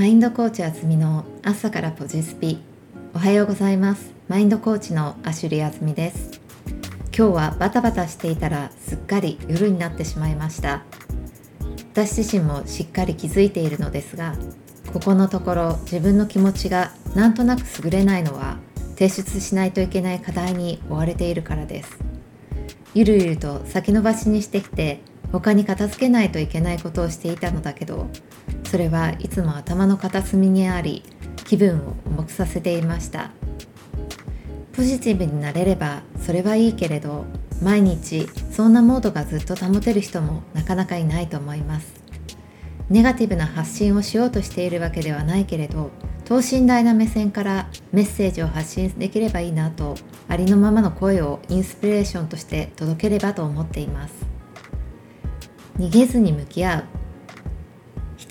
[0.00, 2.58] マインドコーチあずみの朝からポジスピ。
[3.12, 4.14] おはようございます。
[4.28, 6.40] マインドコーチのアシュリーあずみです。
[7.14, 10.84] 今日はバタバタしていたらすっかり夜になってしまいました。
[11.92, 14.36] 私自身もしっかり気づいているのですが
[14.90, 18.56] ここのところ自分の気持ちがなんとなく優れないのは
[18.94, 21.98] 提出しないといけない課題に追われているからです。
[22.94, 28.08] ゆるゆると先延ばしにしてきて他に片付けないといけないことをしていたのだけど
[28.70, 31.02] それはいつも頭の片隅にあり
[31.44, 33.32] 気分を重くさせていました。
[34.72, 37.24] ポジティブになれればそれはいいけれど
[37.60, 41.92] 毎日そんなモードがずっと保てる人もなかなかいないと思います。
[42.88, 45.90] ネガティブな発信をしようとしているわけではないけれど
[46.24, 49.96] 等身大な目線からメッセージを発信できればいいなと
[50.28, 54.14] ありのままの声をインスピレーションとして届ければと思っています。
[55.76, 56.99] 逃げずに向き合う。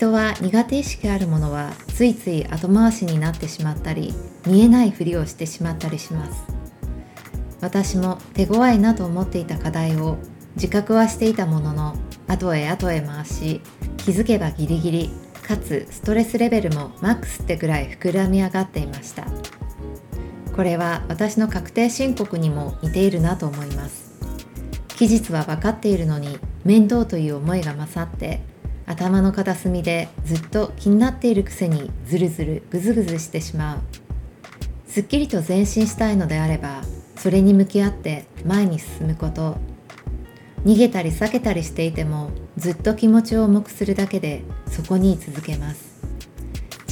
[0.00, 4.14] 人は苦手意識あるものはついつい後回しになってしまったり
[4.46, 6.42] 見えないふりをしてしまったりします。
[7.60, 10.16] 私も手強いなと思っていた課題を
[10.54, 11.96] 自覚はしていたものの
[12.28, 13.60] 後へ後へ回し
[13.98, 15.10] 気づけばギリギリ
[15.46, 19.26] かつストレスレベルもマックスってぐらい膨らみ上がっていました。
[20.56, 24.18] これは私の確定申告にも似ているなと思います。
[24.96, 28.40] 期日は分かっているのに面倒という思いが勝って
[28.90, 33.78] 頭の片隅でずっと気になっているくせにずるずるぐずぐずしてしまう。
[34.90, 36.82] すっきりと前進したいのであれば
[37.16, 39.58] それに向き合って前に進むこと。
[40.64, 46.00] 逃げたり避けたりしていてもずっと気持ちを重くするだけでそこに続けます。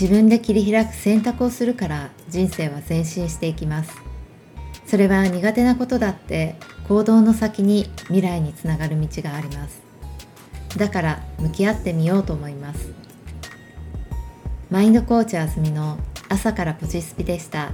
[0.00, 3.90] 自分で切り開く選択をするから人生は前進していきます。
[4.86, 6.54] それは苦手なことだって
[6.86, 9.87] 行動の先に未来につながる道があります。
[10.76, 12.92] だから向き合ってみようと思います。
[14.70, 17.72] マインドコーチあずみの朝からポジスピでした。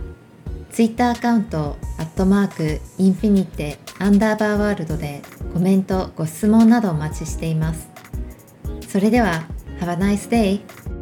[0.71, 7.89] ツイッターアカウントアットマークインフィニテアンダーバーワールドでコメントご質問などお待ちしています。
[8.89, 9.45] それでは
[9.81, 10.94] Have a nice day!